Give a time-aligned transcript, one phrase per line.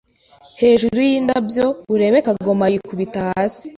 [0.61, 3.65] hejuru yindabyo urebe kagoma Yikubita hasi